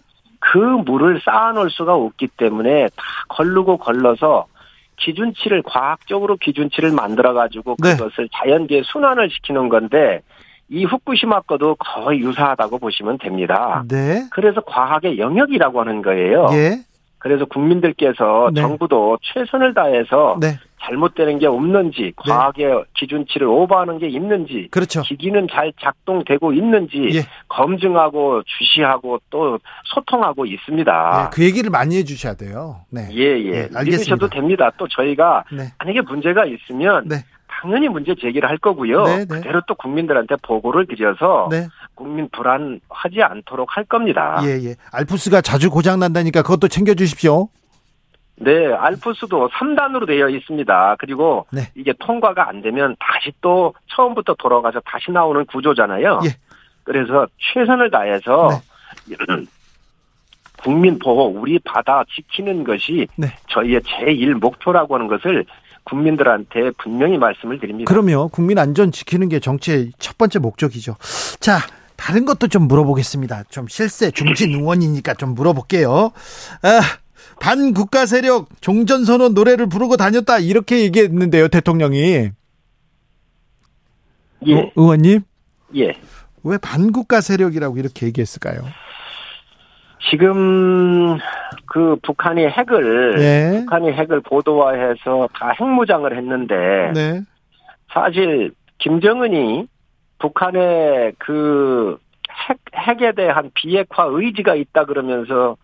그 0.52 0.58
물을 0.58 1.22
쌓아놓을 1.24 1.70
수가 1.70 1.96
없기 1.96 2.28
때문에 2.36 2.88
다 2.90 3.04
걸르고 3.30 3.78
걸러서 3.78 4.48
기준치를 4.98 5.64
과학적으로 5.64 6.36
기준치를 6.36 6.92
만들어 6.92 7.34
가지고 7.34 7.78
네. 7.82 7.96
그것을 7.96 8.28
자연계에 8.34 8.82
순환을 8.84 9.30
시키는 9.30 9.70
건데 9.70 10.20
이 10.68 10.84
후쿠시마 10.84 11.42
거도 11.42 11.76
거의 11.76 12.20
유사하다고 12.20 12.80
보시면 12.80 13.20
됩니다. 13.20 13.86
네. 13.88 14.26
그래서 14.32 14.60
과학의 14.60 15.20
영역이라고 15.20 15.80
하는 15.80 16.02
거예요. 16.02 16.48
예. 16.52 16.82
그래서 17.18 17.46
국민들께서 17.46 18.52
네. 18.54 18.60
정부도 18.60 19.20
최선을 19.22 19.74
다해서 19.74 20.38
네. 20.42 20.60
잘못되는 20.84 21.40
게 21.40 21.48
없는지, 21.48 22.14
과학의 22.16 22.86
기준치를 22.96 23.48
오버하는 23.48 24.00
게 24.00 24.08
있는지, 24.08 24.68
그렇죠. 24.72 25.02
기기는 25.02 25.48
잘 25.52 25.72
작동되고 25.80 26.54
있는지 26.54 27.10
예. 27.14 27.22
검증하고 27.50 28.42
주시하고 28.44 29.20
또 29.30 29.60
소통하고 29.86 30.46
있습니다. 30.46 31.30
네, 31.30 31.36
그 31.36 31.44
얘기를 31.44 31.70
많이 31.70 31.98
해 31.98 32.04
주셔야 32.04 32.34
돼요. 32.34 32.82
네. 32.90 33.08
예, 33.12 33.40
예. 33.40 33.52
네, 33.52 33.58
알겠습니다. 33.74 33.84
믿으셔도 33.84 34.30
됩니다. 34.30 34.72
또 34.78 34.88
저희가 34.88 35.44
네. 35.52 35.68
만약에 35.80 36.02
문제가 36.02 36.46
있으면 36.46 37.08
네. 37.08 37.18
당연히 37.48 37.88
문제 37.88 38.16
제기를 38.16 38.50
할 38.50 38.58
거고요. 38.58 39.04
네, 39.04 39.18
네. 39.20 39.26
그대로 39.26 39.62
또 39.68 39.76
국민들한테 39.76 40.36
보고를 40.42 40.88
드려서 40.88 41.48
네. 41.52 41.68
국민 41.94 42.28
불안하지 42.32 43.22
않도록 43.22 43.78
할 43.78 43.84
겁니다. 43.86 44.42
예, 44.44 44.70
예. 44.70 44.76
알프스가 44.92 45.42
자주 45.42 45.70
고장 45.70 46.00
난다니까 46.00 46.42
그것도 46.42 46.70
챙겨 46.70 46.96
주십시오. 46.96 47.50
네, 48.44 48.74
알프스도 48.74 49.50
3단으로 49.50 50.08
되어 50.08 50.28
있습니다. 50.30 50.96
그리고 50.98 51.46
네. 51.52 51.72
이게 51.76 51.94
통과가 52.00 52.50
안 52.50 52.62
되면 52.62 52.96
다시 53.00 53.32
또 53.42 53.74
처음부터 53.88 54.34
돌아가서 54.36 54.82
다시 54.84 55.12
나오는 55.12 55.46
구조잖아요. 55.46 56.22
예. 56.26 56.30
그래서 56.84 57.28
최선을 57.54 57.92
다해서 57.92 58.50
국민 60.64 60.98
보호, 61.00 61.28
우리 61.28 61.60
바다 61.60 62.04
지키는 62.16 62.64
것이 62.64 63.08
네. 63.16 63.28
저희의 63.50 63.82
제1 63.82 64.34
목표라고 64.40 64.96
하는 64.96 65.08
것을 65.08 65.46
국민들한테 65.84 66.72
분명히 66.78 67.18
말씀을 67.18 67.60
드립니다. 67.60 67.92
그럼요. 67.92 68.30
국민 68.30 68.58
안전 68.60 68.92
지키는 68.92 69.30
게 69.30 69.40
정치의 69.40 69.92
첫 70.00 70.18
번째 70.18 70.40
목적이죠. 70.40 70.96
자, 71.40 71.60
다른 71.96 72.26
것도 72.26 72.48
좀 72.48 72.68
물어보겠습니다. 72.68 73.44
좀 73.50 73.68
실세 73.68 74.12
중진 74.12 74.52
의원이니까 74.58 75.14
좀 75.16 75.36
물어볼게요. 75.36 76.12
아, 76.64 76.82
반국가 77.40 78.06
세력 78.06 78.48
종전선언 78.62 79.34
노래를 79.34 79.68
부르고 79.68 79.98
다녔다 79.98 80.40
이렇게 80.40 80.82
얘기했는데요, 80.82 81.48
대통령이. 81.50 82.30
예, 84.48 84.54
의- 84.54 84.72
의원님, 84.76 85.22
예. 85.76 85.94
왜 86.44 86.58
반국가 86.58 87.22
세력이라고 87.22 87.78
이렇게 87.78 88.08
얘기했을까요? 88.08 88.62
지금 90.10 91.18
그 91.68 91.96
북한이 92.02 92.46
핵을 92.48 93.16
네. 93.18 93.60
북한이 93.62 93.92
핵을 93.92 94.22
고도화해서 94.22 95.30
다 95.40 95.52
핵무장을 95.60 96.16
했는데 96.18 96.56
네. 96.96 97.22
사실 97.94 98.52
김정은이 98.80 99.68
북한의 100.18 101.14
그 101.20 101.98
핵, 102.50 102.58
핵에 102.76 103.12
대한 103.14 103.52
비핵화 103.54 104.06
의지가 104.10 104.56
있다 104.56 104.86
그러면서 104.86 105.56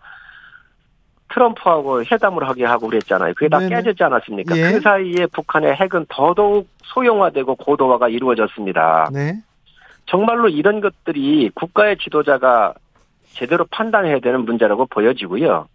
트럼프하고 1.34 2.04
회담을 2.04 2.48
하게 2.48 2.66
하고 2.66 2.88
그랬잖아요. 2.88 3.34
그게 3.36 3.50
다 3.50 3.60
네네. 3.60 3.76
깨졌지 3.76 4.04
않았습니까? 4.04 4.58
예. 4.58 4.72
그 4.72 4.82
사이에 4.82 5.26
북한의 5.32 5.76
핵은 5.76 6.06
더더욱 6.10 6.68
소형화되고 6.84 7.56
고도화가 7.56 8.10
이루어졌습니다. 8.10 9.10
네. 9.14 9.34
정말로 10.06 10.48
이런 10.48 10.80
것들이 10.80 11.52
국가의 11.54 11.98
지도자가 11.98 12.74
제대로 13.34 13.66
판단해야 13.70 14.20
되는 14.20 14.46
문제라고 14.46 14.86
보여지고요. 14.88 15.68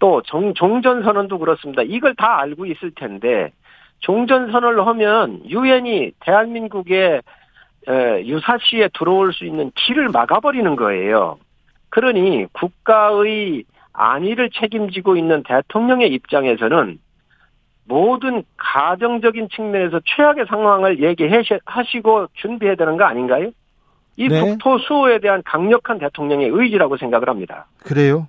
또 0.00 0.22
종, 0.22 0.54
종전선언도 0.54 1.38
그렇습니다. 1.38 1.82
이걸 1.82 2.14
다 2.14 2.40
알고 2.40 2.66
있을 2.66 2.90
텐데 2.90 3.52
종전선언을 4.00 4.86
하면 4.86 5.42
유엔이 5.48 6.12
대한민국의 6.20 7.22
에, 7.88 8.26
유사시에 8.26 8.88
들어올 8.98 9.32
수 9.32 9.44
있는 9.44 9.70
길을 9.74 10.08
막아버리는 10.08 10.74
거예요. 10.76 11.38
그러니 11.90 12.46
국가의 12.52 13.64
안위를 13.92 14.50
책임지고 14.50 15.16
있는 15.16 15.42
대통령의 15.42 16.12
입장에서는 16.12 16.98
모든 17.84 18.44
가정적인 18.56 19.48
측면에서 19.54 20.00
최악의 20.04 20.46
상황을 20.48 21.02
얘기하시고 21.02 22.28
준비해야 22.34 22.76
되는 22.76 22.96
거 22.96 23.04
아닌가요? 23.04 23.50
이 24.16 24.28
네. 24.28 24.40
북토 24.40 24.78
수호에 24.78 25.18
대한 25.18 25.42
강력한 25.44 25.98
대통령의 25.98 26.48
의지라고 26.52 26.96
생각을 26.96 27.28
합니다. 27.28 27.66
그래요. 27.78 28.28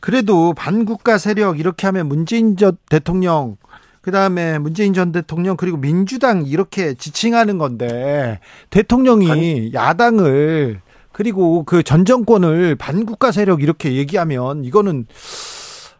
그래도 0.00 0.52
반국가 0.54 1.18
세력 1.18 1.58
이렇게 1.58 1.86
하면 1.86 2.08
문재인 2.08 2.56
전 2.56 2.76
대통령 2.88 3.56
그다음에 4.00 4.58
문재인 4.58 4.94
전 4.94 5.12
대통령 5.12 5.56
그리고 5.56 5.76
민주당 5.76 6.44
이렇게 6.46 6.94
지칭하는 6.94 7.58
건데 7.58 8.40
대통령이 8.70 9.72
야당을 9.74 10.80
그리고 11.18 11.64
그 11.64 11.82
전 11.82 12.04
정권을 12.04 12.76
반국가 12.76 13.32
세력 13.32 13.60
이렇게 13.60 13.94
얘기하면 13.94 14.62
이거는 14.64 15.06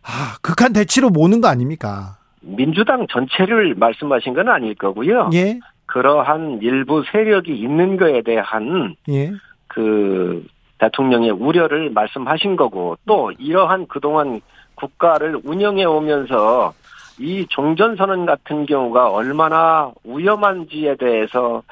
아, 0.04 0.36
극한 0.42 0.72
대치로 0.72 1.10
모는 1.10 1.40
거 1.40 1.48
아닙니까? 1.48 2.18
민주당 2.40 3.04
전체를 3.10 3.74
말씀하신 3.74 4.32
건 4.34 4.48
아닐 4.48 4.76
거고요. 4.76 5.30
예. 5.34 5.58
그러한 5.86 6.60
일부 6.62 7.02
세력이 7.10 7.52
있는 7.52 7.96
거에 7.96 8.22
대한 8.22 8.94
예. 9.08 9.32
그 9.66 10.46
대통령의 10.78 11.30
우려를 11.32 11.90
말씀하신 11.90 12.54
거고 12.54 12.96
또 13.04 13.32
이러한 13.38 13.88
그동안 13.88 14.40
국가를 14.76 15.40
운영해 15.42 15.84
오면서 15.84 16.72
이 17.18 17.44
종전선언 17.48 18.24
같은 18.24 18.66
경우가 18.66 19.10
얼마나 19.10 19.90
위험한지에 20.04 20.94
대해서 20.94 21.64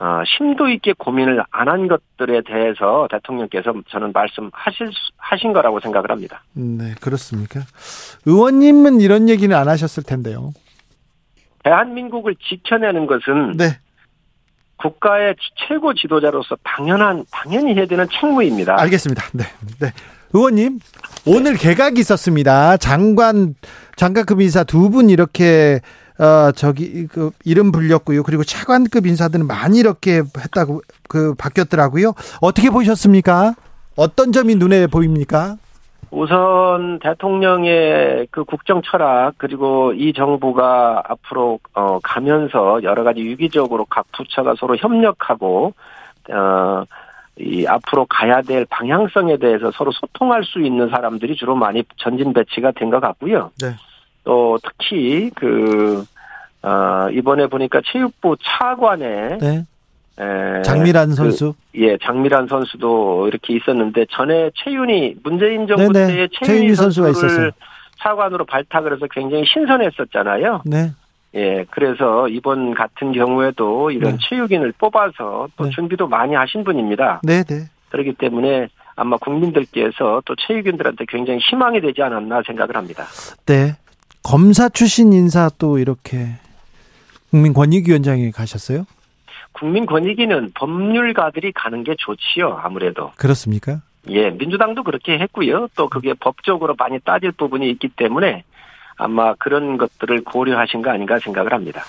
어, 0.00 0.22
심도 0.26 0.68
있게 0.68 0.92
고민을 0.96 1.42
안 1.50 1.68
한 1.68 1.88
것들에 1.88 2.42
대해서 2.46 3.08
대통령께서 3.10 3.72
저는 3.90 4.12
말씀하실 4.12 4.86
수- 4.92 5.12
하신 5.16 5.52
거라고 5.52 5.80
생각을 5.80 6.10
합니다. 6.10 6.42
네, 6.52 6.94
그렇습니까? 7.00 7.60
의원님은 8.24 9.00
이런 9.00 9.28
얘기는 9.28 9.54
안 9.56 9.68
하셨을 9.68 10.04
텐데요. 10.04 10.52
대한민국을 11.64 12.36
지켜내는 12.48 13.06
것은 13.06 13.56
네. 13.56 13.78
국가의 14.76 15.34
최고 15.66 15.92
지도자로서 15.92 16.56
당연한 16.62 17.24
당연히 17.32 17.74
해야 17.74 17.84
되는 17.86 18.06
책무입니다. 18.08 18.80
알겠습니다. 18.80 19.24
네. 19.34 19.44
네. 19.80 19.92
의원님, 20.32 20.78
오늘 21.26 21.56
개각이 21.56 21.98
있었습니다. 22.00 22.76
장관, 22.76 23.54
장관급 23.96 24.40
인사 24.40 24.62
두 24.62 24.90
분 24.90 25.10
이렇게, 25.10 25.80
어, 26.18 26.52
저기, 26.52 27.06
그, 27.06 27.30
이름 27.44 27.70
불렸고요. 27.72 28.22
그리고 28.22 28.42
차관급 28.42 29.06
인사들은 29.06 29.46
많이 29.46 29.78
이렇게 29.78 30.22
했다고, 30.36 30.82
그, 31.08 31.34
바뀌었더라고요. 31.34 32.12
어떻게 32.40 32.70
보셨습니까? 32.70 33.54
어떤 33.96 34.32
점이 34.32 34.56
눈에 34.56 34.86
보입니까? 34.86 35.56
우선 36.10 36.98
대통령의 37.00 38.28
그 38.30 38.44
국정 38.44 38.80
철학 38.82 39.34
그리고 39.36 39.92
이 39.92 40.14
정부가 40.14 41.02
앞으로 41.06 41.58
어 41.74 41.98
가면서 42.02 42.82
여러 42.82 43.04
가지 43.04 43.20
유기적으로 43.20 43.84
각 43.84 44.06
부처가 44.12 44.54
서로 44.58 44.74
협력하고 44.76 45.74
어 46.30 46.84
이 47.40 47.66
앞으로 47.66 48.06
가야 48.06 48.42
될 48.42 48.66
방향성에 48.68 49.36
대해서 49.36 49.70
서로 49.70 49.92
소통할 49.92 50.42
수 50.44 50.60
있는 50.60 50.88
사람들이 50.88 51.36
주로 51.36 51.54
많이 51.54 51.84
전진 51.96 52.32
배치가 52.32 52.72
된 52.72 52.90
것 52.90 53.00
같고요. 53.00 53.50
네. 53.60 53.68
또 54.28 54.58
특히 54.62 55.30
그 55.34 56.04
어, 56.62 57.08
이번에 57.10 57.46
보니까 57.46 57.80
체육부 57.90 58.36
차관에 58.42 59.38
네. 59.38 59.64
에, 60.20 60.62
장미란 60.62 61.08
그, 61.08 61.14
선수. 61.14 61.54
예, 61.76 61.96
장미란 61.96 62.46
선수도 62.46 63.26
이렇게 63.26 63.56
있었는데 63.56 64.04
전에 64.10 64.50
최윤희 64.54 65.20
문재인 65.24 65.66
정부 65.66 65.94
네네. 65.94 66.12
때에 66.12 66.28
최윤희 66.42 66.74
선수가 66.74 67.08
있었어요. 67.08 67.50
차관으로 68.00 68.44
발탁을 68.44 68.92
해서 68.92 69.06
굉장히 69.10 69.44
신선했었잖아요. 69.46 70.62
네. 70.66 70.90
예, 71.34 71.64
그래서 71.70 72.28
이번 72.28 72.74
같은 72.74 73.12
경우에도 73.12 73.90
이런 73.90 74.12
네. 74.12 74.18
체육인을 74.28 74.74
뽑아서 74.76 75.48
또 75.56 75.64
네. 75.64 75.70
준비도 75.70 76.06
많이 76.06 76.34
하신 76.34 76.64
분입니다. 76.64 77.22
네, 77.22 77.42
네. 77.44 77.64
그렇기 77.88 78.12
때문에 78.14 78.68
아마 78.94 79.16
국민들께서 79.16 80.20
또 80.26 80.36
체육인들한테 80.36 81.06
굉장히 81.08 81.38
희망이 81.38 81.80
되지 81.80 82.02
않았나 82.02 82.42
생각을 82.46 82.76
합니다. 82.76 83.04
네. 83.46 83.74
검사 84.22 84.68
출신 84.68 85.12
인사 85.12 85.50
또 85.58 85.78
이렇게 85.78 86.28
국민권익위원장에 87.30 88.30
가셨어요? 88.30 88.84
국민권익위는 89.52 90.52
법률가들이 90.54 91.52
가는 91.52 91.82
게 91.82 91.94
좋지요, 91.98 92.60
아무래도. 92.62 93.12
그렇습니까? 93.16 93.80
예, 94.08 94.30
민주당도 94.30 94.84
그렇게 94.84 95.18
했고요. 95.18 95.68
또 95.76 95.88
그게 95.88 96.14
법적으로 96.14 96.74
많이 96.78 96.98
따질 97.00 97.32
부분이 97.32 97.68
있기 97.70 97.88
때문에 97.88 98.44
아마 98.96 99.34
그런 99.34 99.76
것들을 99.76 100.24
고려하신 100.24 100.82
거 100.82 100.90
아닌가 100.90 101.18
생각을 101.18 101.52
합니다. 101.52 101.82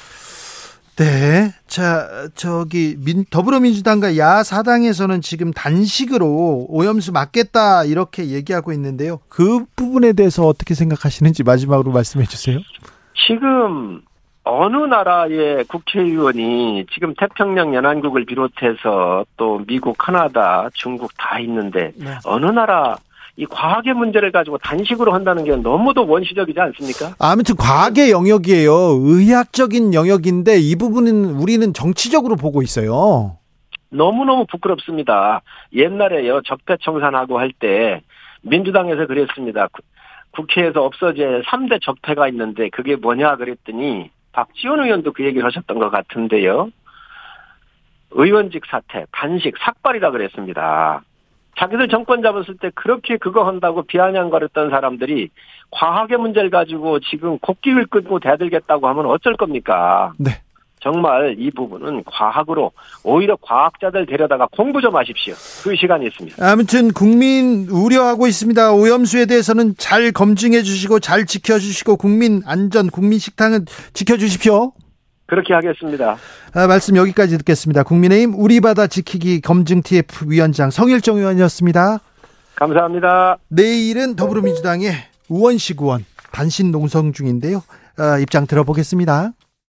네. 0.99 1.53
자, 1.65 2.27
저기 2.35 2.97
민, 2.97 3.23
더불어민주당과 3.29 4.17
야사당에서는 4.17 5.21
지금 5.21 5.51
단식으로 5.51 6.65
오염수 6.67 7.13
막겠다 7.13 7.85
이렇게 7.85 8.27
얘기하고 8.27 8.73
있는데요. 8.73 9.21
그 9.29 9.63
부분에 9.77 10.11
대해서 10.11 10.45
어떻게 10.45 10.73
생각하시는지 10.73 11.43
마지막으로 11.43 11.93
말씀해 11.93 12.25
주세요. 12.25 12.59
지금 13.13 14.01
어느 14.43 14.75
나라의 14.75 15.63
국회의원이 15.65 16.87
지금 16.91 17.13
태평양 17.15 17.73
연안국을 17.73 18.25
비롯해서 18.25 19.23
또 19.37 19.61
미국, 19.65 19.97
카나다, 19.97 20.69
중국 20.73 21.11
다 21.17 21.39
있는데 21.39 21.93
네. 21.95 22.17
어느 22.25 22.47
나라 22.47 22.97
이 23.39 23.45
과학의 23.45 23.93
문제를 23.93 24.33
가지고 24.33 24.57
단식으로 24.57 25.13
한다는 25.13 25.45
게 25.45 25.55
너무도 25.55 26.05
원시적이지 26.05 26.59
않습니까? 26.59 27.15
아무튼 27.19 27.55
과학의 27.55 28.11
영역이에요. 28.11 28.69
의학적인 29.01 29.93
영역인데 29.93 30.57
이 30.57 30.75
부분은 30.75 31.39
우리는 31.39 31.71
정치적으로 31.73 32.35
보고 32.35 32.61
있어요. 32.61 33.37
너무너무 33.91 34.45
부끄럽습니다. 34.45 35.41
옛날에요, 35.73 36.41
적폐청산하고 36.41 37.39
할 37.39 37.53
때 37.57 38.01
민주당에서 38.41 39.07
그랬습니다. 39.07 39.67
구- 39.71 39.83
국회에서 40.31 40.83
없어질 40.83 41.43
3대 41.43 41.81
적폐가 41.81 42.27
있는데 42.27 42.67
그게 42.69 42.97
뭐냐 42.97 43.37
그랬더니 43.37 44.09
박지원 44.33 44.81
의원도 44.83 45.13
그 45.13 45.23
얘기를 45.23 45.45
하셨던 45.45 45.79
것 45.79 45.89
같은데요. 45.89 46.71
의원직 48.11 48.63
사퇴, 48.69 49.05
단식, 49.13 49.55
삭발이라 49.59 50.11
그랬습니다. 50.11 51.03
자기들 51.59 51.89
정권 51.89 52.21
잡았을 52.21 52.55
때 52.57 52.71
그렇게 52.73 53.17
그거 53.17 53.45
한다고 53.45 53.83
비아냥거렸던 53.83 54.69
사람들이 54.69 55.29
과학의 55.71 56.17
문제를 56.17 56.49
가지고 56.49 56.99
지금 56.99 57.37
곡기를 57.39 57.87
끊고 57.87 58.19
대들겠다고 58.19 58.87
하면 58.87 59.05
어쩔 59.07 59.35
겁니까? 59.35 60.13
네. 60.17 60.31
정말 60.81 61.35
이 61.37 61.51
부분은 61.51 62.05
과학으로 62.05 62.71
오히려 63.03 63.35
과학자들 63.41 64.05
데려다가 64.05 64.47
공부 64.49 64.79
좀 64.79 64.95
하십시오. 64.95 65.33
그 65.61 65.75
시간이 65.75 66.07
있습니다. 66.07 66.37
아무튼 66.49 66.93
국민 66.93 67.67
우려하고 67.69 68.27
있습니다. 68.27 68.71
오염수에 68.71 69.25
대해서는 69.25 69.75
잘 69.77 70.13
검증해 70.13 70.61
주시고 70.61 71.01
잘 71.01 71.25
지켜 71.25 71.59
주시고 71.59 71.97
국민 71.97 72.41
안전, 72.45 72.89
국민 72.89 73.19
식탁은 73.19 73.65
지켜 73.93 74.15
주십시오. 74.15 74.71
그렇게 75.29 75.53
하겠습니다. 75.53 76.17
아, 76.53 76.67
말씀 76.67 76.95
여기까지 76.95 77.37
듣겠습니다. 77.37 77.83
국민의힘 77.83 78.33
우리 78.35 78.59
바다 78.59 78.87
지키기 78.87 79.41
검증 79.41 79.81
TF 79.81 80.25
위원장 80.27 80.71
성일정 80.71 81.17
의원이었습니다. 81.17 81.99
감사합니다. 82.55 83.37
내일은 83.47 84.15
더불어민주당의 84.15 84.91
우원식 85.29 85.81
의원 85.81 86.03
단신 86.31 86.71
농성 86.71 87.13
중인데요. 87.13 87.63
아, 87.97 88.17
입장 88.19 88.47
들어보겠습니다. 88.47 89.31